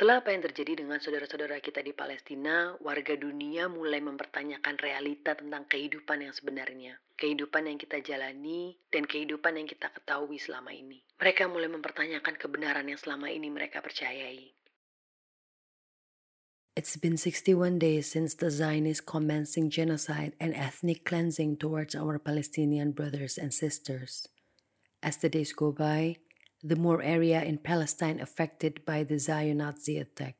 Setelah 0.00 0.24
apa 0.24 0.32
yang 0.32 0.40
terjadi 0.40 0.80
dengan 0.80 0.96
saudara-saudara 0.96 1.60
kita 1.60 1.84
di 1.84 1.92
Palestina, 1.92 2.72
warga 2.80 3.20
dunia 3.20 3.68
mulai 3.68 4.00
mempertanyakan 4.00 4.80
realita 4.80 5.36
tentang 5.36 5.68
kehidupan 5.68 6.24
yang 6.24 6.32
sebenarnya, 6.32 6.96
kehidupan 7.20 7.68
yang 7.68 7.76
kita 7.76 8.00
jalani, 8.00 8.80
dan 8.88 9.04
kehidupan 9.04 9.60
yang 9.60 9.68
kita 9.68 9.92
ketahui 9.92 10.40
selama 10.40 10.72
ini. 10.72 11.04
Mereka 11.20 11.52
mulai 11.52 11.68
mempertanyakan 11.68 12.32
kebenaran 12.40 12.88
yang 12.88 12.96
selama 12.96 13.28
ini 13.28 13.52
mereka 13.52 13.84
percayai. 13.84 14.56
It's 16.80 16.96
been 16.96 17.20
61 17.20 17.76
days 17.76 18.08
since 18.08 18.32
the 18.32 18.48
Zionists 18.48 19.04
commencing 19.04 19.68
genocide 19.68 20.32
and 20.40 20.56
ethnic 20.56 21.04
cleansing 21.04 21.60
towards 21.60 21.92
our 21.92 22.16
Palestinian 22.16 22.96
brothers 22.96 23.36
and 23.36 23.52
sisters. 23.52 24.24
As 25.04 25.20
the 25.20 25.28
days 25.28 25.52
go 25.52 25.76
by, 25.76 26.24
the 26.62 26.76
more 26.76 27.02
area 27.02 27.42
in 27.42 27.58
Palestine 27.58 28.20
affected 28.20 28.84
by 28.84 29.02
the 29.02 29.18
Zion-Nazi 29.18 29.98
attack. 29.98 30.36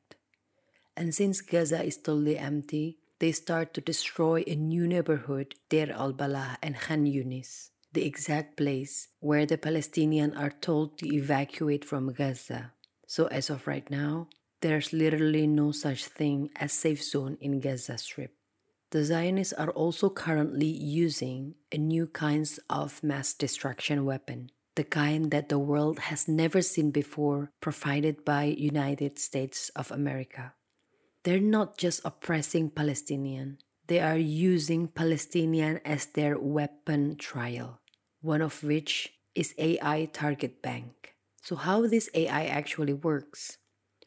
And 0.95 1.15
since 1.15 1.41
Gaza 1.41 1.83
is 1.83 1.97
totally 1.97 2.37
empty, 2.37 2.99
they 3.19 3.31
start 3.31 3.73
to 3.73 3.81
destroy 3.81 4.43
a 4.45 4.55
new 4.55 4.87
neighborhood, 4.87 5.55
Deir 5.69 5.91
al-Balah 5.91 6.57
and 6.61 6.79
Khan 6.79 7.05
Yunis, 7.05 7.69
the 7.93 8.05
exact 8.05 8.57
place 8.57 9.09
where 9.19 9.45
the 9.45 9.57
Palestinians 9.57 10.37
are 10.37 10.49
told 10.49 10.97
to 10.97 11.13
evacuate 11.13 11.85
from 11.85 12.13
Gaza. 12.13 12.73
So 13.07 13.27
as 13.27 13.49
of 13.49 13.67
right 13.67 13.89
now, 13.89 14.27
there's 14.61 14.93
literally 14.93 15.47
no 15.47 15.71
such 15.71 16.05
thing 16.05 16.49
as 16.55 16.71
safe 16.71 17.03
zone 17.03 17.37
in 17.41 17.59
Gaza 17.59 17.97
Strip. 17.97 18.33
The 18.91 19.03
Zionists 19.03 19.53
are 19.53 19.71
also 19.71 20.09
currently 20.09 20.67
using 20.67 21.55
a 21.71 21.77
new 21.77 22.07
kinds 22.07 22.59
of 22.69 23.03
mass 23.03 23.33
destruction 23.33 24.05
weapon 24.05 24.51
the 24.81 24.89
kind 24.89 25.29
that 25.29 25.47
the 25.47 25.59
world 25.59 26.09
has 26.09 26.27
never 26.27 26.59
seen 26.59 26.89
before 26.89 27.51
provided 27.61 28.25
by 28.25 28.45
United 28.45 29.19
States 29.19 29.69
of 29.75 29.91
America. 29.91 30.53
They're 31.21 31.39
not 31.57 31.77
just 31.77 32.01
oppressing 32.03 32.71
Palestinian, 32.71 33.59
they 33.85 33.99
are 33.99 34.17
using 34.17 34.87
Palestinian 34.87 35.81
as 35.85 36.07
their 36.07 36.39
weapon 36.39 37.15
trial, 37.17 37.79
one 38.21 38.41
of 38.41 38.63
which 38.63 39.13
is 39.35 39.53
AI 39.59 40.09
target 40.11 40.63
bank. 40.63 41.13
So 41.43 41.55
how 41.57 41.85
this 41.85 42.09
AI 42.15 42.45
actually 42.45 42.93
works? 42.93 43.59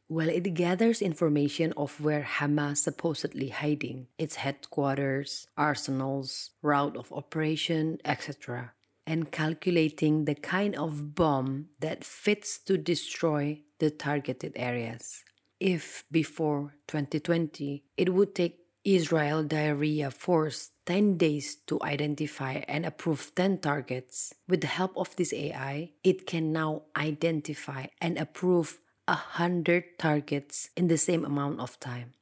Well, 0.09 0.29
it 0.29 0.55
gathers 0.55 1.01
information 1.01 1.73
of 1.77 2.01
where 2.03 2.27
Hamas 2.27 2.79
supposedly 2.79 3.51
hiding, 3.51 4.09
its 4.19 4.43
headquarters, 4.43 5.47
arsenals, 5.57 6.51
route 6.63 6.97
of 6.97 7.13
operation, 7.13 7.99
etc 8.05 8.75
and 9.07 9.31
calculating 9.31 10.25
the 10.25 10.35
kind 10.35 10.75
of 10.77 11.15
bomb 11.15 11.69
that 11.81 12.05
fits 12.05 12.59
to 12.59 12.79
destroy 12.79 13.61
the 13.79 13.91
targeted 13.91 14.53
areas. 14.57 15.25
If 15.61 16.05
before 16.11 16.75
2020, 16.89 17.85
it 17.97 18.13
would 18.13 18.35
take 18.35 18.61
Israel 18.85 19.43
Diarrhea 19.43 20.11
Force 20.11 20.71
10 20.85 21.17
days 21.17 21.57
to 21.67 21.83
identify 21.83 22.61
and 22.69 22.85
approve 22.85 23.33
10 23.35 23.59
targets, 23.59 24.35
with 24.47 24.61
the 24.61 24.67
help 24.67 24.93
of 24.97 25.17
this 25.17 25.33
AI, 25.33 25.93
it 26.03 26.27
can 26.27 26.53
now 26.53 26.83
identify 26.97 27.87
and 28.01 28.19
approve 28.19 28.79
100 29.09 29.99
targets 29.99 30.69
in 30.77 30.89
the 30.89 30.99
same 30.99 31.25
amount 31.25 31.61
of 31.61 31.81
time. 31.81 32.13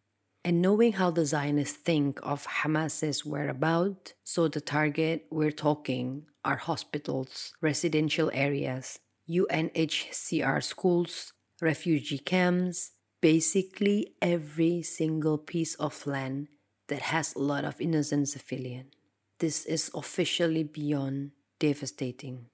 And 0.45 0.61
knowing 0.61 0.95
how 0.99 1.11
the 1.11 1.25
Zionists 1.25 1.77
think 1.77 2.19
of 2.23 2.47
Hamas's 2.47 3.25
whereabouts, 3.25 4.15
so 4.25 4.49
the 4.49 4.61
target 4.61 5.27
we're 5.31 5.55
talking 5.55 6.27
are 6.45 6.57
hospitals, 6.57 7.55
residential 7.63 8.29
areas, 8.35 8.99
UNHCR 9.31 10.63
schools, 10.63 11.33
refugee 11.61 12.19
camps, 12.19 12.91
basically 13.23 14.15
every 14.21 14.83
single 14.83 15.39
piece 15.39 15.77
of 15.77 16.05
land 16.07 16.49
that 16.89 17.15
has 17.15 17.35
a 17.35 17.39
lot 17.39 17.65
of 17.65 17.81
innocent 17.81 18.29
civilian. 18.29 18.91
This 19.39 19.65
is 19.65 19.91
officially 19.95 20.65
beyond 20.67 21.31
devastating. 21.63 22.51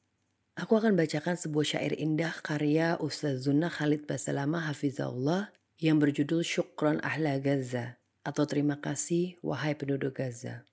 Aku 0.61 0.77
akan 0.77 0.93
bacakan 0.99 1.41
sebuah 1.41 1.65
syair 1.65 1.95
indah 1.97 2.37
karya 2.45 3.01
Ustaz 3.01 3.49
Zuna 3.49 3.73
Khalid 3.73 4.05
Basalama 4.05 4.69
Hafizahullah 4.69 5.55
yang 5.79 6.03
berjudul 6.03 6.43
Syukron 6.43 6.99
Ahla 7.07 7.39
Gaza 7.39 8.03
atau 8.27 8.43
Terima 8.51 8.83
Kasih 8.83 9.39
Wahai 9.47 9.79
Penduduk 9.79 10.19
Gaza. 10.19 10.67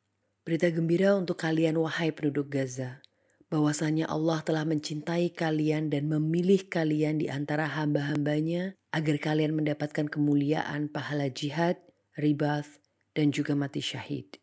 Berita 0.46 0.70
gembira 0.70 1.18
untuk 1.18 1.42
kalian 1.42 1.78
wahai 1.82 2.14
penduduk 2.14 2.54
Gaza, 2.54 3.02
bahwasanya 3.50 4.06
Allah 4.06 4.46
telah 4.46 4.62
mencintai 4.62 5.34
kalian 5.34 5.90
dan 5.90 6.06
memilih 6.06 6.70
kalian 6.70 7.18
di 7.18 7.34
antara 7.34 7.66
hamba-hambanya 7.66 8.78
agar 8.94 9.18
kalian 9.18 9.58
mendapatkan 9.58 10.06
kemuliaan 10.06 10.86
pahala 10.90 11.34
jihad, 11.34 11.82
ribath, 12.14 12.78
dan 13.18 13.34
juga 13.34 13.58
mati 13.58 13.82
syahid. 13.82 14.38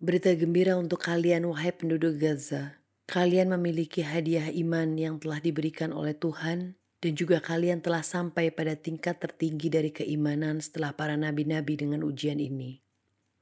Berita 0.00 0.32
gembira 0.32 0.80
untuk 0.80 1.04
kalian 1.04 1.44
wahai 1.44 1.76
penduduk 1.76 2.16
Gaza, 2.16 2.80
kalian 3.04 3.52
memiliki 3.52 4.00
hadiah 4.00 4.48
iman 4.48 4.96
yang 4.96 5.20
telah 5.20 5.44
diberikan 5.44 5.92
oleh 5.92 6.16
Tuhan 6.16 6.77
dan 6.98 7.14
juga 7.14 7.38
kalian 7.38 7.78
telah 7.78 8.02
sampai 8.02 8.50
pada 8.50 8.74
tingkat 8.74 9.22
tertinggi 9.22 9.70
dari 9.70 9.94
keimanan 9.94 10.58
setelah 10.58 10.94
para 10.94 11.14
nabi-nabi 11.14 11.78
dengan 11.78 12.02
ujian 12.02 12.42
ini. 12.42 12.82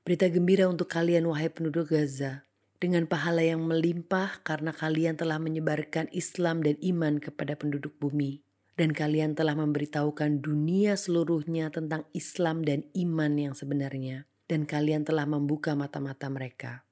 Berita 0.05 0.29
gembira 0.29 0.69
untuk 0.69 0.93
kalian 0.93 1.25
wahai 1.27 1.49
penduduk 1.49 1.91
Gaza, 1.91 2.47
dengan 2.77 3.09
pahala 3.09 3.41
yang 3.43 3.65
melimpah 3.65 4.45
karena 4.45 4.71
kalian 4.71 5.17
telah 5.17 5.41
menyebarkan 5.41 6.13
Islam 6.13 6.61
dan 6.61 6.77
iman 6.85 7.17
kepada 7.19 7.57
penduduk 7.57 7.97
bumi. 7.97 8.45
Dan 8.77 8.93
kalian 8.93 9.33
telah 9.33 9.57
memberitahukan 9.57 10.45
dunia 10.45 11.01
seluruhnya 11.01 11.73
tentang 11.73 12.05
Islam 12.13 12.61
dan 12.61 12.85
iman 12.93 13.33
yang 13.41 13.57
sebenarnya. 13.57 14.29
Dan 14.45 14.69
kalian 14.69 15.09
telah 15.09 15.25
membuka 15.25 15.73
mata-mata 15.73 16.29
mereka. 16.29 16.85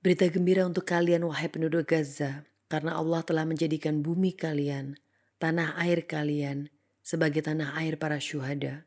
Berita 0.00 0.24
gembira 0.32 0.64
untuk 0.64 0.88
kalian 0.88 1.28
wahai 1.28 1.52
penduduk 1.52 1.84
Gaza, 1.84 2.48
karena 2.72 2.96
Allah 2.96 3.20
telah 3.28 3.44
menjadikan 3.44 4.00
bumi 4.00 4.32
kalian 4.32 4.96
tanah 5.38 5.78
air 5.78 6.06
kalian 6.06 6.70
sebagai 7.02 7.40
tanah 7.40 7.78
air 7.78 7.96
para 7.96 8.20
syuhada, 8.20 8.84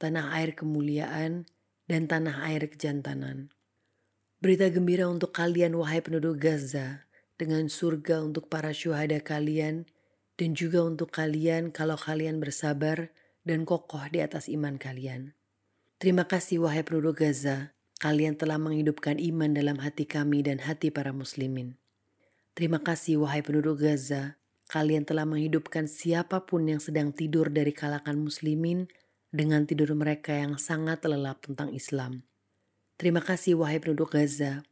tanah 0.00 0.34
air 0.34 0.56
kemuliaan, 0.58 1.46
dan 1.86 2.08
tanah 2.10 2.48
air 2.48 2.66
kejantanan. 2.66 3.52
Berita 4.42 4.66
gembira 4.72 5.06
untuk 5.06 5.30
kalian 5.30 5.78
wahai 5.78 6.02
penduduk 6.02 6.42
Gaza, 6.42 7.06
dengan 7.38 7.70
surga 7.70 8.24
untuk 8.26 8.50
para 8.50 8.74
syuhada 8.74 9.22
kalian, 9.22 9.86
dan 10.34 10.58
juga 10.58 10.82
untuk 10.82 11.14
kalian 11.14 11.70
kalau 11.70 11.94
kalian 11.94 12.42
bersabar 12.42 13.14
dan 13.46 13.62
kokoh 13.62 14.02
di 14.10 14.18
atas 14.18 14.50
iman 14.50 14.80
kalian. 14.80 15.38
Terima 16.02 16.26
kasih 16.26 16.66
wahai 16.66 16.82
penduduk 16.82 17.22
Gaza, 17.22 17.78
kalian 18.02 18.34
telah 18.34 18.58
menghidupkan 18.58 19.22
iman 19.22 19.54
dalam 19.54 19.78
hati 19.78 20.02
kami 20.02 20.42
dan 20.42 20.58
hati 20.58 20.90
para 20.90 21.14
muslimin. 21.14 21.78
Terima 22.58 22.82
kasih 22.82 23.22
wahai 23.22 23.46
penduduk 23.46 23.78
Gaza, 23.78 24.41
kalian 24.72 25.04
telah 25.04 25.28
menghidupkan 25.28 25.84
siapa 25.84 26.48
pun 26.48 26.64
yang 26.64 26.80
sedang 26.80 27.12
tidur 27.12 27.52
dari 27.52 27.76
kalangan 27.76 28.16
muslimin 28.16 28.88
dengan 29.28 29.68
tidur 29.68 29.92
mereka 29.92 30.32
yang 30.32 30.56
sangat 30.56 31.04
lelap 31.04 31.44
tentang 31.44 31.76
Islam. 31.76 32.24
Terima 32.96 33.20
kasih 33.20 33.60
wahai 33.60 33.84
penduduk 33.84 34.16
Gaza, 34.16 34.64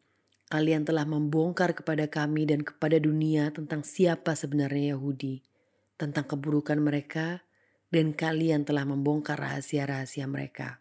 kalian 0.49 0.89
telah 0.89 1.05
membongkar 1.05 1.77
kepada 1.77 2.09
kami 2.09 2.49
dan 2.49 2.65
kepada 2.65 2.97
dunia 2.97 3.53
tentang 3.53 3.84
siapa 3.84 4.33
sebenarnya 4.33 4.97
Yahudi, 4.97 5.44
tentang 6.00 6.25
keburukan 6.25 6.81
mereka, 6.81 7.44
dan 7.93 8.16
kalian 8.16 8.65
telah 8.65 8.89
membongkar 8.89 9.37
rahasia-rahasia 9.37 10.25
mereka. 10.25 10.81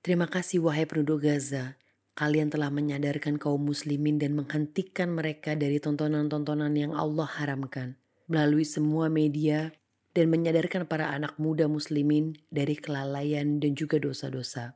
Terima 0.00 0.24
kasih 0.32 0.64
wahai 0.64 0.88
penduduk 0.88 1.28
Gaza, 1.28 1.76
kalian 2.18 2.50
telah 2.50 2.66
menyadarkan 2.74 3.38
kaum 3.38 3.62
muslimin 3.62 4.18
dan 4.18 4.34
menghentikan 4.34 5.14
mereka 5.14 5.54
dari 5.54 5.78
tontonan-tontonan 5.78 6.74
yang 6.74 6.90
Allah 6.90 7.30
haramkan 7.30 7.94
melalui 8.26 8.66
semua 8.66 9.06
media 9.06 9.70
dan 10.18 10.26
menyadarkan 10.34 10.90
para 10.90 11.14
anak 11.14 11.38
muda 11.38 11.70
muslimin 11.70 12.34
dari 12.50 12.74
kelalaian 12.74 13.62
dan 13.62 13.78
juga 13.78 14.02
dosa-dosa. 14.02 14.74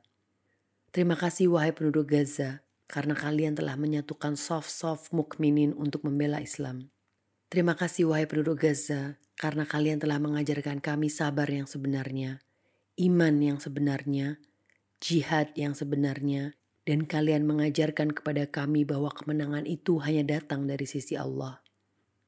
Terima 0.95 1.19
kasih 1.19 1.51
wahai 1.51 1.75
penduduk 1.75 2.15
Gaza, 2.15 2.63
karena 2.87 3.11
kalian 3.11 3.59
telah 3.59 3.75
menyatukan 3.75 4.39
soft-soft 4.39 5.11
mukminin 5.11 5.75
untuk 5.75 6.07
membela 6.07 6.39
Islam. 6.39 6.95
Terima 7.51 7.75
kasih 7.75 8.07
wahai 8.07 8.23
penduduk 8.23 8.63
Gaza, 8.63 9.19
karena 9.35 9.67
kalian 9.67 9.99
telah 9.99 10.15
mengajarkan 10.15 10.79
kami 10.79 11.11
sabar 11.11 11.51
yang 11.51 11.67
sebenarnya, 11.67 12.39
iman 13.03 13.35
yang 13.35 13.59
sebenarnya, 13.59 14.39
jihad 15.03 15.51
yang 15.59 15.75
sebenarnya, 15.75 16.55
dan 16.83 17.07
kalian 17.07 17.47
mengajarkan 17.47 18.11
kepada 18.11 18.43
kami 18.43 18.83
bahwa 18.83 19.07
kemenangan 19.11 19.63
itu 19.63 20.03
hanya 20.03 20.39
datang 20.39 20.67
dari 20.67 20.83
sisi 20.83 21.15
Allah. 21.15 21.63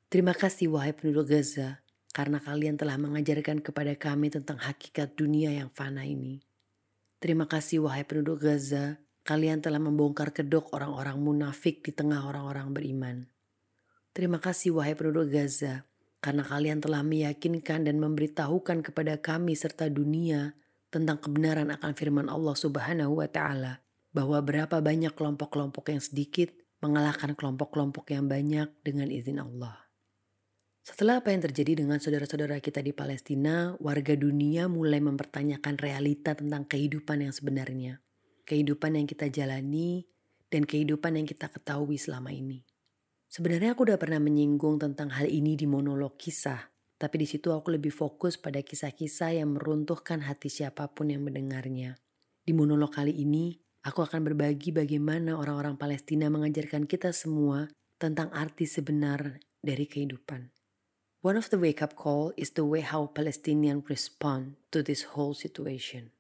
Terima 0.07 0.31
kasih 0.31 0.72
wahai 0.72 0.96
penduduk 0.96 1.36
Gaza, 1.36 1.84
karena 2.16 2.40
kalian 2.40 2.80
telah 2.80 2.96
mengajarkan 2.96 3.60
kepada 3.60 3.92
kami 4.00 4.31
tentang 4.31 4.56
hakikat 4.63 5.19
dunia 5.19 5.52
yang 5.52 5.68
fana 5.75 6.07
ini. 6.07 6.40
Terima 7.19 7.52
kasih 7.52 7.84
wahai 7.84 8.07
penduduk 8.07 8.48
Gaza, 8.48 9.04
kalian 9.28 9.60
telah 9.60 9.81
membongkar 9.84 10.31
kedok 10.31 10.72
orang-orang 10.72 11.19
munafik 11.19 11.84
di 11.84 11.92
tengah 11.92 12.24
orang-orang 12.24 12.72
beriman. 12.72 13.18
Terima 14.16 14.40
kasih 14.40 14.72
wahai 14.80 14.96
penduduk 14.96 15.36
Gaza, 15.36 15.84
karena 16.24 16.48
kalian 16.48 16.80
telah 16.80 17.04
meyakinkan 17.04 17.84
dan 17.84 18.00
memberitahukan 18.00 18.88
kepada 18.88 19.19
kami 19.19 19.52
serta 19.52 19.92
dunia 19.92 20.56
tentang 20.88 21.19
kebenaran 21.19 21.75
akan 21.75 21.92
firman 21.92 22.31
Allah 22.31 22.56
Subhanahu 22.56 23.19
wa 23.19 23.28
taala 23.28 23.84
bahwa 24.15 24.39
berapa 24.39 24.79
banyak 24.79 25.12
kelompok-kelompok 25.12 25.91
yang 25.91 26.00
sedikit 26.00 26.56
mengalahkan 26.79 27.35
kelompok-kelompok 27.35 28.15
yang 28.15 28.31
banyak 28.31 28.71
dengan 28.79 29.12
izin 29.12 29.44
Allah. 29.44 29.91
Setelah 30.85 31.19
apa 31.19 31.35
yang 31.35 31.44
terjadi 31.44 31.83
dengan 31.83 32.00
saudara-saudara 32.00 32.62
kita 32.63 32.79
di 32.79 32.95
Palestina, 32.95 33.75
warga 33.81 34.15
dunia 34.15 34.71
mulai 34.71 35.03
mempertanyakan 35.03 35.81
realita 35.81 36.38
tentang 36.38 36.63
kehidupan 36.63 37.27
yang 37.27 37.33
sebenarnya. 37.35 38.00
Kehidupan 38.45 38.95
yang 38.95 39.09
kita 39.09 39.27
jalani 39.27 40.06
dan 40.47 40.63
kehidupan 40.63 41.18
yang 41.18 41.27
kita 41.27 41.50
ketahui 41.50 41.97
selama 41.97 42.29
ini. 42.31 42.61
Sebenarnya 43.25 43.73
aku 43.73 43.89
udah 43.89 43.97
pernah 43.97 44.21
menyinggung 44.21 44.77
tentang 44.77 45.09
hal 45.11 45.25
ini 45.25 45.57
di 45.57 45.65
monolog 45.65 46.21
kisah, 46.21 46.69
tapi 47.01 47.25
di 47.25 47.27
situ 47.27 47.50
aku 47.50 47.73
lebih 47.73 47.89
fokus 47.89 48.38
pada 48.38 48.61
kisah-kisah 48.61 49.41
yang 49.41 49.57
meruntuhkan 49.57 50.21
hati 50.23 50.53
siapa 50.53 50.88
pun 50.94 51.09
yang 51.09 51.25
mendengarnya. 51.25 51.97
Di 52.45 52.53
monolog 52.53 52.94
kali 52.94 53.11
ini, 53.25 53.64
aku 53.85 54.01
akan 54.01 54.25
berbagi 54.25 54.73
bagaimana 54.73 55.37
orang-orang 55.37 55.77
Palestina 55.77 56.25
mengajarkan 56.33 56.89
kita 56.89 57.13
semua 57.13 57.69
tentang 58.01 58.33
arti 58.33 58.65
sebenar 58.65 59.37
dari 59.61 59.85
kehidupan. 59.85 60.49
One 61.21 61.37
of 61.37 61.49
the 61.53 61.57
wake 61.61 61.81
up 61.85 61.93
call 61.93 62.33
is 62.37 62.53
the 62.53 62.65
way 62.65 62.81
how 62.81 63.09
Palestinian 63.13 63.85
respond 63.85 64.57
to 64.73 64.81
this 64.81 65.13
whole 65.13 65.37
situation. 65.37 66.13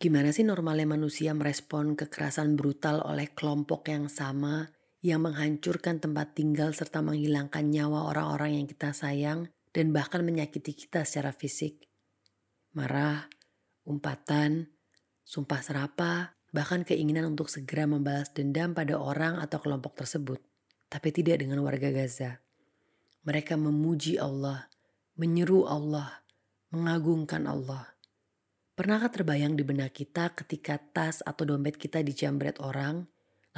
Gimana 0.00 0.32
sih 0.32 0.44
normalnya 0.44 0.84
manusia 0.84 1.32
merespon 1.32 1.96
kekerasan 1.96 2.56
brutal 2.56 3.04
oleh 3.04 3.32
kelompok 3.32 3.88
yang 3.88 4.06
sama 4.08 4.68
yang 5.00 5.24
menghancurkan 5.24 5.98
tempat 5.98 6.36
tinggal 6.36 6.76
serta 6.76 7.00
menghilangkan 7.04 7.66
nyawa 7.66 8.10
orang-orang 8.10 8.62
yang 8.62 8.66
kita 8.68 8.92
sayang 8.94 9.48
dan 9.74 9.90
bahkan 9.90 10.22
menyakiti 10.22 10.74
kita 10.74 11.02
secara 11.02 11.34
fisik. 11.34 11.88
Marah, 12.76 13.26
umpatan, 13.88 14.70
sumpah 15.24 15.60
serapa, 15.64 16.37
bahkan 16.48 16.84
keinginan 16.84 17.36
untuk 17.36 17.52
segera 17.52 17.84
membalas 17.84 18.32
dendam 18.32 18.72
pada 18.72 18.96
orang 18.96 19.36
atau 19.40 19.60
kelompok 19.60 20.00
tersebut, 20.00 20.40
tapi 20.88 21.12
tidak 21.12 21.44
dengan 21.44 21.60
warga 21.60 21.92
Gaza. 21.92 22.40
Mereka 23.28 23.60
memuji 23.60 24.16
Allah, 24.16 24.72
menyeru 25.20 25.68
Allah, 25.68 26.24
mengagungkan 26.72 27.44
Allah. 27.44 27.92
Pernahkah 28.72 29.10
terbayang 29.10 29.58
di 29.58 29.66
benak 29.66 29.92
kita 29.92 30.32
ketika 30.32 30.78
tas 30.78 31.20
atau 31.26 31.44
dompet 31.44 31.76
kita 31.76 32.00
dijamret 32.00 32.56
orang, 32.62 33.04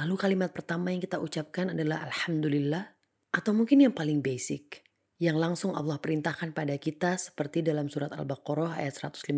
lalu 0.01 0.15
kalimat 0.17 0.49
pertama 0.49 0.89
yang 0.91 0.99
kita 0.99 1.21
ucapkan 1.21 1.71
adalah 1.71 2.03
Alhamdulillah? 2.09 2.97
Atau 3.31 3.55
mungkin 3.55 3.79
yang 3.79 3.95
paling 3.95 4.19
basic, 4.19 4.83
yang 5.21 5.37
langsung 5.39 5.71
Allah 5.77 6.01
perintahkan 6.01 6.51
pada 6.51 6.75
kita 6.75 7.15
seperti 7.15 7.63
dalam 7.63 7.87
surat 7.87 8.11
Al-Baqarah 8.11 8.81
ayat 8.81 8.97
155 8.97 9.29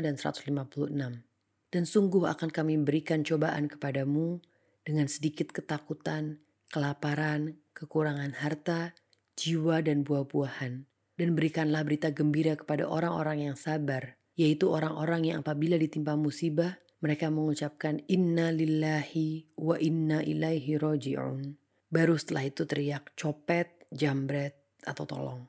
dan 0.00 0.14
156. 0.16 1.27
Dan 1.68 1.84
sungguh 1.84 2.24
akan 2.24 2.48
kami 2.48 2.80
berikan 2.80 3.20
cobaan 3.20 3.68
kepadamu 3.68 4.40
dengan 4.88 5.04
sedikit 5.04 5.52
ketakutan, 5.52 6.40
kelaparan, 6.72 7.60
kekurangan 7.76 8.32
harta, 8.40 8.96
jiwa 9.36 9.84
dan 9.84 10.00
buah-buahan, 10.00 10.88
dan 11.20 11.28
berikanlah 11.36 11.84
berita 11.84 12.08
gembira 12.08 12.56
kepada 12.56 12.88
orang-orang 12.88 13.52
yang 13.52 13.56
sabar, 13.60 14.16
yaitu 14.32 14.72
orang-orang 14.72 15.28
yang 15.28 15.44
apabila 15.44 15.76
ditimpa 15.76 16.16
musibah, 16.16 16.80
mereka 17.04 17.28
mengucapkan 17.28 18.00
inna 18.08 18.48
lillahi 18.48 19.52
wa 19.60 19.76
inna 19.76 20.24
ilaihi 20.24 20.80
roji'un. 20.80 21.54
Baru 21.92 22.16
setelah 22.16 22.48
itu 22.48 22.64
teriak 22.64 23.12
copet, 23.12 23.86
jambret, 23.92 24.56
atau 24.88 25.04
tolong. 25.04 25.42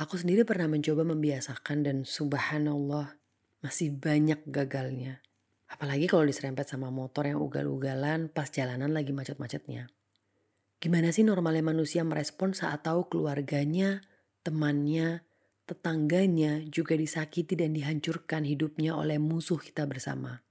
Aku 0.00 0.16
sendiri 0.16 0.48
pernah 0.48 0.64
mencoba 0.64 1.04
membiasakan 1.04 1.84
dan 1.84 1.96
subhanallah 2.08 3.19
masih 3.60 3.92
banyak 3.92 4.44
gagalnya. 4.48 5.20
Apalagi 5.70 6.10
kalau 6.10 6.26
diserempet 6.26 6.66
sama 6.66 6.90
motor 6.90 7.30
yang 7.30 7.38
ugal-ugalan 7.38 8.26
pas 8.32 8.50
jalanan 8.50 8.90
lagi 8.90 9.14
macet-macetnya. 9.14 9.86
Gimana 10.80 11.12
sih 11.12 11.22
normalnya 11.22 11.62
manusia 11.62 12.02
merespon 12.02 12.56
saat 12.56 12.88
tahu 12.88 13.06
keluarganya, 13.06 14.00
temannya, 14.42 15.22
tetangganya 15.68 16.64
juga 16.66 16.98
disakiti 16.98 17.54
dan 17.54 17.76
dihancurkan 17.76 18.42
hidupnya 18.42 18.96
oleh 18.98 19.20
musuh 19.22 19.60
kita 19.60 19.86
bersama. 19.86 20.42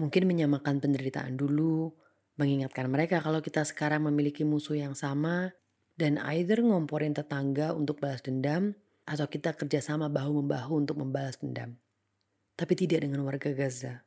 Mungkin 0.00 0.24
menyamakan 0.24 0.80
penderitaan 0.80 1.36
dulu, 1.36 1.92
mengingatkan 2.40 2.88
mereka 2.88 3.20
kalau 3.20 3.44
kita 3.44 3.66
sekarang 3.66 4.08
memiliki 4.08 4.46
musuh 4.46 4.78
yang 4.78 4.96
sama, 4.96 5.52
dan 5.94 6.16
either 6.32 6.58
ngomporin 6.64 7.14
tetangga 7.14 7.76
untuk 7.76 8.00
balas 8.00 8.24
dendam, 8.24 8.74
atau 9.04 9.28
kita 9.28 9.52
kerjasama 9.52 10.08
bahu-membahu 10.08 10.80
untuk 10.80 10.96
membalas 10.96 11.36
dendam. 11.36 11.76
Tapi 12.54 12.72
tidak 12.78 13.02
dengan 13.02 13.26
warga 13.26 13.50
Gaza. 13.50 14.06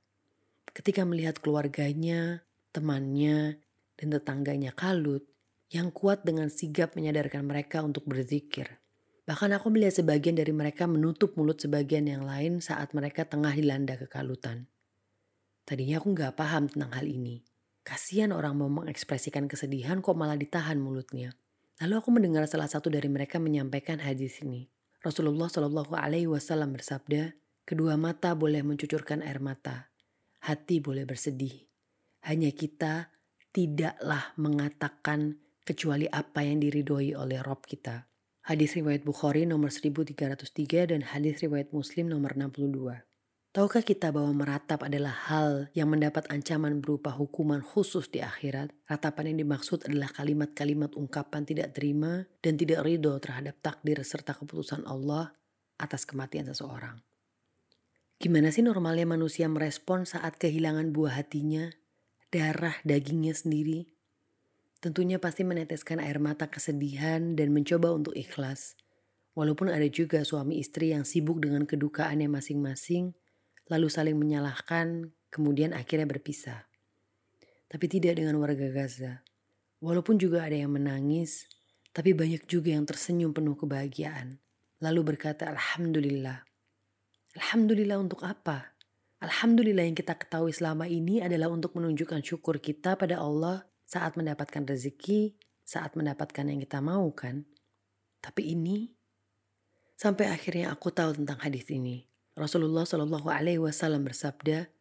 Ketika 0.72 1.04
melihat 1.04 1.44
keluarganya, 1.44 2.48
temannya, 2.72 3.60
dan 4.00 4.08
tetangganya 4.14 4.72
kalut, 4.72 5.28
yang 5.68 5.92
kuat 5.92 6.24
dengan 6.24 6.48
sigap 6.48 6.96
menyadarkan 6.96 7.44
mereka 7.44 7.84
untuk 7.84 8.08
berzikir. 8.08 8.80
Bahkan 9.28 9.52
aku 9.60 9.68
melihat 9.68 10.00
sebagian 10.00 10.40
dari 10.40 10.56
mereka 10.56 10.88
menutup 10.88 11.36
mulut 11.36 11.60
sebagian 11.60 12.08
yang 12.08 12.24
lain 12.24 12.64
saat 12.64 12.96
mereka 12.96 13.28
tengah 13.28 13.52
dilanda 13.52 14.00
kekalutan. 14.00 14.72
Tadinya 15.68 16.00
aku 16.00 16.16
nggak 16.16 16.40
paham 16.40 16.72
tentang 16.72 16.96
hal 16.96 17.04
ini. 17.04 17.44
Kasihan 17.84 18.32
orang 18.32 18.56
mau 18.56 18.72
mengekspresikan 18.72 19.52
kesedihan 19.52 20.00
kok 20.00 20.16
malah 20.16 20.40
ditahan 20.40 20.80
mulutnya. 20.80 21.36
Lalu 21.84 21.94
aku 22.00 22.10
mendengar 22.16 22.48
salah 22.48 22.72
satu 22.72 22.88
dari 22.88 23.12
mereka 23.12 23.36
menyampaikan 23.36 24.00
hadis 24.00 24.40
ini. 24.40 24.72
Rasulullah 25.04 25.52
Shallallahu 25.52 25.92
Alaihi 26.00 26.32
Wasallam 26.32 26.72
bersabda, 26.72 27.36
kedua 27.68 28.00
mata 28.00 28.32
boleh 28.32 28.64
mencucurkan 28.64 29.20
air 29.20 29.44
mata, 29.44 29.92
hati 30.48 30.80
boleh 30.80 31.04
bersedih. 31.04 31.68
Hanya 32.24 32.56
kita 32.56 33.12
tidaklah 33.52 34.32
mengatakan 34.40 35.36
kecuali 35.68 36.08
apa 36.08 36.48
yang 36.48 36.64
diridhoi 36.64 37.12
oleh 37.12 37.44
Rob 37.44 37.68
kita. 37.68 38.08
Hadis 38.48 38.80
riwayat 38.80 39.04
Bukhari 39.04 39.44
nomor 39.44 39.68
1303 39.68 40.96
dan 40.96 41.04
hadis 41.04 41.44
riwayat 41.44 41.76
Muslim 41.76 42.08
nomor 42.08 42.40
62. 42.40 43.04
Tahukah 43.52 43.84
kita 43.84 44.16
bahwa 44.16 44.32
meratap 44.46 44.88
adalah 44.88 45.12
hal 45.28 45.68
yang 45.76 45.92
mendapat 45.92 46.30
ancaman 46.32 46.80
berupa 46.80 47.12
hukuman 47.12 47.60
khusus 47.60 48.08
di 48.08 48.24
akhirat? 48.24 48.72
Ratapan 48.88 49.36
yang 49.36 49.44
dimaksud 49.44 49.84
adalah 49.84 50.08
kalimat-kalimat 50.16 50.96
ungkapan 50.96 51.44
tidak 51.44 51.76
terima 51.76 52.24
dan 52.40 52.56
tidak 52.56 52.88
ridho 52.88 53.20
terhadap 53.20 53.60
takdir 53.60 54.00
serta 54.06 54.32
keputusan 54.38 54.88
Allah 54.88 55.36
atas 55.76 56.08
kematian 56.08 56.48
seseorang. 56.48 57.02
Gimana 58.18 58.50
sih 58.50 58.66
normalnya 58.66 59.06
manusia 59.06 59.46
merespon 59.46 60.10
saat 60.10 60.42
kehilangan 60.42 60.90
buah 60.90 61.22
hatinya, 61.22 61.70
darah 62.34 62.74
dagingnya 62.82 63.38
sendiri, 63.38 63.98
Tentunya 64.78 65.18
pasti 65.18 65.42
meneteskan 65.42 65.98
air 65.98 66.22
mata 66.22 66.46
kesedihan 66.54 67.34
dan 67.34 67.50
mencoba 67.50 67.90
untuk 67.98 68.14
ikhlas. 68.14 68.78
Walaupun 69.34 69.74
ada 69.74 69.86
juga 69.90 70.22
suami 70.22 70.62
istri 70.62 70.94
yang 70.94 71.02
sibuk 71.02 71.42
dengan 71.42 71.66
kedukaannya 71.66 72.30
masing-masing, 72.30 73.18
lalu 73.74 73.88
saling 73.90 74.18
menyalahkan, 74.18 75.14
kemudian 75.34 75.74
akhirnya 75.74 76.06
berpisah. 76.06 76.70
Tapi 77.68 77.86
tidak 77.90 78.22
dengan 78.22 78.38
warga 78.38 78.70
Gaza. 78.70 79.26
Walaupun 79.82 80.22
juga 80.22 80.46
ada 80.46 80.58
yang 80.58 80.74
menangis, 80.74 81.50
tapi 81.94 82.14
banyak 82.14 82.46
juga 82.46 82.74
yang 82.74 82.86
tersenyum 82.86 83.34
penuh 83.34 83.58
kebahagiaan. 83.58 84.38
Lalu 84.78 85.14
berkata, 85.14 85.50
Alhamdulillah. 85.50 86.47
Alhamdulillah 87.38 88.02
untuk 88.02 88.26
apa? 88.26 88.74
Alhamdulillah 89.22 89.86
yang 89.86 89.94
kita 89.94 90.18
ketahui 90.18 90.50
selama 90.50 90.90
ini 90.90 91.22
adalah 91.22 91.54
untuk 91.54 91.78
menunjukkan 91.78 92.26
syukur 92.26 92.58
kita 92.58 92.98
pada 92.98 93.22
Allah 93.22 93.70
saat 93.86 94.18
mendapatkan 94.18 94.66
rezeki, 94.66 95.38
saat 95.62 95.94
mendapatkan 95.94 96.50
yang 96.50 96.58
kita 96.58 96.82
mau 96.82 97.14
kan. 97.14 97.46
Tapi 98.26 98.58
ini 98.58 98.90
sampai 99.94 100.34
akhirnya 100.34 100.74
aku 100.74 100.90
tahu 100.90 101.22
tentang 101.22 101.38
hadis 101.46 101.70
ini. 101.70 102.10
Rasulullah 102.34 102.90
Shallallahu 102.90 103.30
Alaihi 103.30 103.62
Wasallam 103.62 104.02
bersabda, 104.02 104.74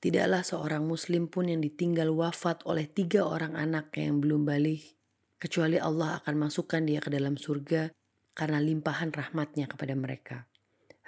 tidaklah 0.00 0.40
seorang 0.40 0.88
Muslim 0.88 1.28
pun 1.28 1.52
yang 1.52 1.60
ditinggal 1.60 2.08
wafat 2.08 2.64
oleh 2.64 2.88
tiga 2.88 3.28
orang 3.28 3.52
anak 3.52 3.92
yang 4.00 4.24
belum 4.24 4.48
balik, 4.48 4.96
kecuali 5.36 5.76
Allah 5.76 6.24
akan 6.24 6.34
masukkan 6.40 6.80
dia 6.88 7.04
ke 7.04 7.12
dalam 7.12 7.36
surga 7.36 7.92
karena 8.32 8.64
limpahan 8.64 9.12
rahmatnya 9.12 9.68
kepada 9.68 9.92
mereka. 9.92 10.47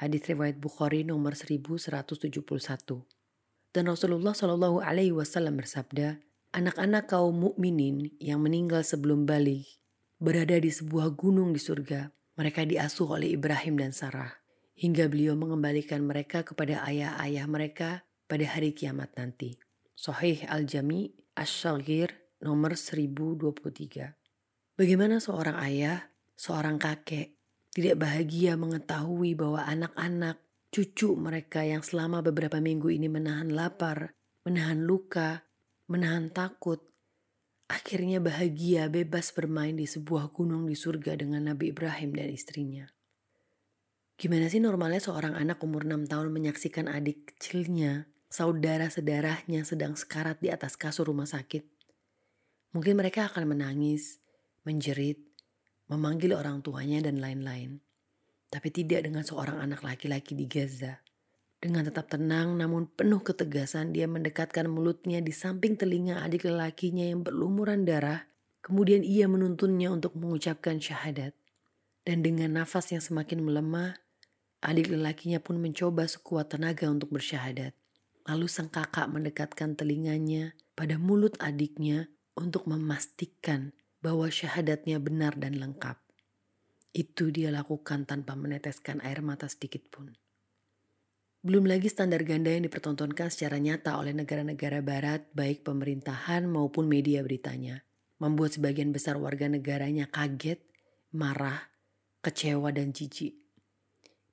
Hadis 0.00 0.24
riwayat 0.32 0.56
Bukhari 0.56 1.04
nomor 1.04 1.36
1171. 1.36 2.40
Dan 3.68 3.84
Rasulullah 3.84 4.32
Shallallahu 4.32 4.80
Alaihi 4.80 5.12
Wasallam 5.12 5.60
bersabda, 5.60 6.16
anak-anak 6.56 7.12
kaum 7.12 7.36
mukminin 7.36 8.08
yang 8.16 8.40
meninggal 8.40 8.80
sebelum 8.80 9.28
balik 9.28 9.68
berada 10.16 10.56
di 10.56 10.72
sebuah 10.72 11.12
gunung 11.12 11.52
di 11.52 11.60
surga. 11.60 12.08
Mereka 12.40 12.64
diasuh 12.64 13.20
oleh 13.20 13.36
Ibrahim 13.36 13.76
dan 13.76 13.92
Sarah 13.92 14.40
hingga 14.72 15.04
beliau 15.12 15.36
mengembalikan 15.36 16.00
mereka 16.00 16.48
kepada 16.48 16.80
ayah-ayah 16.88 17.44
mereka 17.44 18.08
pada 18.24 18.48
hari 18.48 18.72
kiamat 18.72 19.12
nanti. 19.20 19.60
Sahih 19.92 20.48
Al-Jami 20.48 21.12
Ash-Shaghir 21.36 22.40
nomor 22.40 22.72
1023. 22.72 24.16
Bagaimana 24.80 25.20
seorang 25.20 25.60
ayah, 25.60 26.08
seorang 26.40 26.80
kakek 26.80 27.39
tidak 27.70 28.02
bahagia 28.02 28.58
mengetahui 28.58 29.38
bahwa 29.38 29.62
anak-anak 29.62 30.42
cucu 30.70 31.14
mereka 31.14 31.62
yang 31.66 31.82
selama 31.82 32.22
beberapa 32.22 32.58
minggu 32.58 32.90
ini 32.90 33.06
menahan 33.06 33.50
lapar, 33.50 34.14
menahan 34.46 34.82
luka, 34.82 35.46
menahan 35.90 36.30
takut, 36.30 36.82
akhirnya 37.70 38.18
bahagia 38.18 38.90
bebas 38.90 39.30
bermain 39.30 39.78
di 39.78 39.86
sebuah 39.86 40.34
gunung 40.34 40.66
di 40.66 40.74
surga 40.74 41.14
dengan 41.18 41.50
Nabi 41.50 41.70
Ibrahim 41.70 42.10
dan 42.14 42.30
istrinya. 42.30 42.86
Gimana 44.18 44.50
sih 44.50 44.60
normalnya 44.60 45.00
seorang 45.00 45.38
anak 45.38 45.62
umur 45.64 45.86
6 45.86 46.10
tahun 46.10 46.28
menyaksikan 46.34 46.90
adik 46.90 47.34
kecilnya, 47.34 48.10
saudara-sedarahnya 48.28 49.64
sedang 49.64 49.96
sekarat 49.96 50.42
di 50.42 50.52
atas 50.52 50.76
kasur 50.76 51.08
rumah 51.08 51.24
sakit? 51.24 51.64
Mungkin 52.76 53.00
mereka 53.00 53.26
akan 53.32 53.48
menangis, 53.48 54.20
menjerit, 54.62 55.29
memanggil 55.90 56.38
orang 56.38 56.62
tuanya 56.62 57.02
dan 57.02 57.18
lain-lain 57.18 57.82
tapi 58.50 58.68
tidak 58.74 59.06
dengan 59.06 59.22
seorang 59.22 59.62
anak 59.62 59.86
laki-laki 59.86 60.34
di 60.34 60.50
Gaza. 60.50 60.98
Dengan 61.60 61.86
tetap 61.86 62.10
tenang 62.10 62.58
namun 62.58 62.90
penuh 62.90 63.22
ketegasan 63.22 63.94
dia 63.94 64.10
mendekatkan 64.10 64.66
mulutnya 64.66 65.22
di 65.22 65.30
samping 65.30 65.78
telinga 65.78 66.26
adik 66.26 66.50
lelakinya 66.50 67.06
yang 67.06 67.22
berlumuran 67.22 67.86
darah. 67.86 68.26
Kemudian 68.60 69.06
ia 69.06 69.24
menuntunnya 69.24 69.88
untuk 69.88 70.18
mengucapkan 70.18 70.82
syahadat. 70.82 71.32
Dan 72.04 72.20
dengan 72.20 72.60
nafas 72.60 72.92
yang 72.92 73.00
semakin 73.00 73.40
melemah, 73.40 73.96
adik 74.60 74.92
lelakinya 74.92 75.40
pun 75.40 75.56
mencoba 75.62 76.04
sekuat 76.04 76.52
tenaga 76.52 76.90
untuk 76.90 77.08
bersyahadat. 77.12 77.72
Lalu 78.28 78.46
sang 78.52 78.68
kakak 78.68 79.08
mendekatkan 79.08 79.78
telinganya 79.78 80.52
pada 80.76 81.00
mulut 81.00 81.40
adiknya 81.40 82.12
untuk 82.36 82.68
memastikan 82.68 83.72
bahwa 84.00 84.28
syahadatnya 84.32 85.00
benar 85.00 85.36
dan 85.36 85.60
lengkap. 85.60 85.96
Itu 86.90 87.30
dia 87.30 87.54
lakukan 87.54 88.08
tanpa 88.08 88.34
meneteskan 88.34 88.98
air 89.04 89.22
mata 89.22 89.46
sedikit 89.46 89.86
pun. 89.92 90.10
Belum 91.40 91.64
lagi 91.64 91.88
standar 91.88 92.20
ganda 92.20 92.52
yang 92.52 92.68
dipertontonkan 92.68 93.32
secara 93.32 93.56
nyata 93.56 93.96
oleh 93.96 94.12
negara-negara 94.12 94.84
barat, 94.84 95.24
baik 95.32 95.64
pemerintahan 95.64 96.44
maupun 96.44 96.84
media 96.84 97.24
beritanya, 97.24 97.80
membuat 98.20 98.60
sebagian 98.60 98.92
besar 98.92 99.16
warga 99.16 99.48
negaranya 99.48 100.04
kaget, 100.12 100.60
marah, 101.16 101.72
kecewa, 102.20 102.68
dan 102.76 102.92
jijik. 102.92 103.40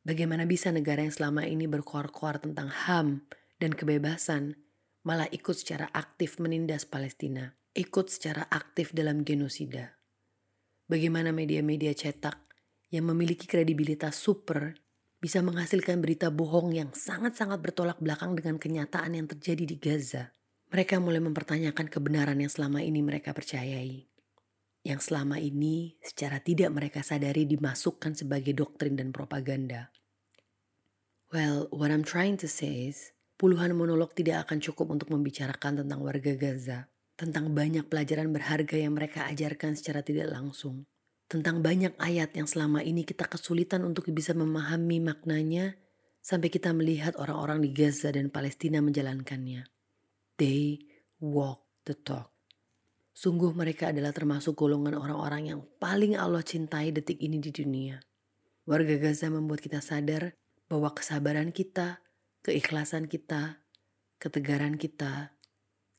Bagaimana 0.04 0.44
bisa 0.44 0.68
negara 0.72 1.04
yang 1.04 1.16
selama 1.16 1.48
ini 1.48 1.64
berkoar-koar 1.68 2.44
tentang 2.44 2.68
HAM 2.68 3.24
dan 3.56 3.72
kebebasan, 3.72 4.60
malah 5.08 5.32
ikut 5.32 5.56
secara 5.56 5.88
aktif 5.96 6.44
menindas 6.44 6.84
Palestina, 6.84 7.56
ikut 7.78 8.10
secara 8.10 8.50
aktif 8.50 8.90
dalam 8.90 9.22
genosida? 9.22 10.02
Bagaimana 10.90 11.30
media-media 11.30 11.94
cetak 11.94 12.42
yang 12.90 13.06
memiliki 13.06 13.46
kredibilitas 13.46 14.18
super 14.18 14.74
bisa 15.22 15.46
menghasilkan 15.46 16.02
berita 16.02 16.34
bohong 16.34 16.74
yang 16.74 16.90
sangat-sangat 16.90 17.62
bertolak 17.62 18.02
belakang 18.02 18.34
dengan 18.34 18.58
kenyataan 18.58 19.14
yang 19.14 19.30
terjadi 19.30 19.64
di 19.70 19.78
Gaza. 19.78 20.34
Mereka 20.74 20.98
mulai 20.98 21.22
mempertanyakan 21.22 21.86
kebenaran 21.86 22.42
yang 22.42 22.50
selama 22.50 22.82
ini 22.82 23.06
mereka 23.06 23.32
percayai. 23.32 24.10
Yang 24.82 25.12
selama 25.12 25.38
ini 25.38 26.02
secara 26.02 26.42
tidak 26.42 26.74
mereka 26.74 27.06
sadari 27.06 27.46
dimasukkan 27.46 28.18
sebagai 28.18 28.58
doktrin 28.58 28.98
dan 28.98 29.14
propaganda. 29.14 29.94
Well, 31.30 31.68
what 31.76 31.92
I'm 31.92 32.08
trying 32.08 32.40
to 32.40 32.48
say 32.48 32.88
is, 32.88 33.12
puluhan 33.36 33.76
monolog 33.76 34.16
tidak 34.16 34.48
akan 34.48 34.64
cukup 34.64 34.96
untuk 34.96 35.12
membicarakan 35.12 35.84
tentang 35.84 36.00
warga 36.00 36.40
Gaza, 36.40 36.88
tentang 37.18 37.52
banyak 37.52 37.90
pelajaran 37.90 38.30
berharga 38.30 38.78
yang 38.78 38.94
mereka 38.94 39.26
ajarkan 39.26 39.74
secara 39.74 40.06
tidak 40.06 40.30
langsung, 40.30 40.86
tentang 41.26 41.66
banyak 41.66 41.98
ayat 41.98 42.32
yang 42.38 42.46
selama 42.46 42.86
ini 42.86 43.04
kita 43.04 43.26
kesulitan 43.26 43.84
untuk 43.84 44.08
bisa 44.14 44.38
memahami 44.38 45.02
maknanya 45.02 45.76
sampai 46.22 46.54
kita 46.54 46.72
melihat 46.72 47.18
orang-orang 47.18 47.66
di 47.66 47.74
Gaza 47.74 48.14
dan 48.14 48.30
Palestina 48.30 48.80
menjalankannya. 48.80 49.66
They 50.38 50.86
walk 51.18 51.66
the 51.90 51.98
talk. 51.98 52.32
Sungguh 53.18 53.50
mereka 53.50 53.90
adalah 53.90 54.14
termasuk 54.14 54.54
golongan 54.54 54.94
orang-orang 54.94 55.50
yang 55.50 55.66
paling 55.82 56.14
Allah 56.14 56.46
cintai 56.46 56.94
detik 56.94 57.18
ini 57.18 57.42
di 57.42 57.50
dunia. 57.50 57.98
Warga 58.70 59.00
Gaza 59.02 59.34
membuat 59.34 59.66
kita 59.66 59.82
sadar 59.82 60.38
bahwa 60.70 60.94
kesabaran 60.94 61.50
kita, 61.50 62.04
keikhlasan 62.46 63.10
kita, 63.10 63.64
ketegaran 64.22 64.78
kita, 64.78 65.34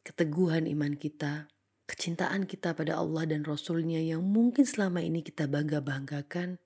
keteguhan 0.09 0.65
iman 0.65 0.97
kita, 0.97 1.53
kecintaan 1.85 2.49
kita 2.49 2.73
pada 2.73 2.97
Allah 2.97 3.29
dan 3.29 3.45
Rasulnya 3.45 4.01
yang 4.01 4.25
mungkin 4.25 4.65
selama 4.65 5.05
ini 5.05 5.21
kita 5.21 5.45
bangga-banggakan, 5.45 6.57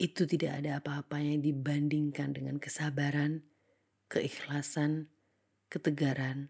itu 0.00 0.24
tidak 0.24 0.64
ada 0.64 0.80
apa-apanya 0.80 1.36
dibandingkan 1.36 2.32
dengan 2.32 2.56
kesabaran, 2.56 3.44
keikhlasan, 4.08 5.12
ketegaran, 5.68 6.48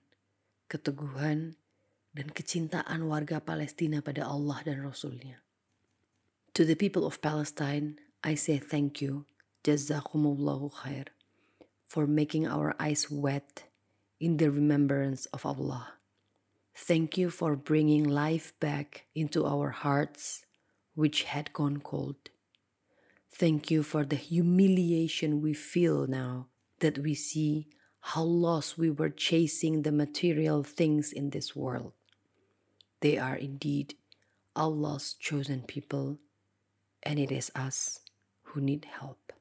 keteguhan, 0.70 1.58
dan 2.14 2.30
kecintaan 2.30 3.10
warga 3.10 3.42
Palestina 3.42 3.98
pada 3.98 4.30
Allah 4.30 4.62
dan 4.62 4.86
Rasulnya. 4.86 5.42
To 6.54 6.62
the 6.62 6.78
people 6.78 7.02
of 7.02 7.18
Palestine, 7.18 7.98
I 8.22 8.38
say 8.38 8.62
thank 8.62 9.02
you, 9.02 9.26
jazakumullahu 9.66 10.70
khair, 10.86 11.10
for 11.90 12.06
making 12.06 12.46
our 12.46 12.78
eyes 12.78 13.10
wet 13.10 13.66
in 14.22 14.38
the 14.38 14.54
remembrance 14.54 15.26
of 15.34 15.42
Allah. 15.42 15.97
Thank 16.88 17.18
you 17.18 17.28
for 17.28 17.54
bringing 17.54 18.02
life 18.02 18.58
back 18.60 19.04
into 19.14 19.44
our 19.44 19.68
hearts, 19.68 20.46
which 20.94 21.24
had 21.24 21.52
gone 21.52 21.80
cold. 21.80 22.30
Thank 23.30 23.70
you 23.70 23.82
for 23.82 24.06
the 24.06 24.16
humiliation 24.16 25.42
we 25.42 25.52
feel 25.52 26.06
now 26.06 26.46
that 26.80 26.96
we 26.96 27.12
see 27.12 27.66
how 28.00 28.22
lost 28.22 28.78
we 28.78 28.88
were 28.88 29.10
chasing 29.10 29.82
the 29.82 29.92
material 29.92 30.62
things 30.62 31.12
in 31.12 31.28
this 31.28 31.54
world. 31.54 31.92
They 33.00 33.18
are 33.18 33.36
indeed 33.36 33.92
Allah's 34.56 35.12
chosen 35.12 35.64
people, 35.64 36.16
and 37.02 37.18
it 37.18 37.30
is 37.30 37.52
us 37.54 38.00
who 38.44 38.62
need 38.62 38.86
help. 38.98 39.34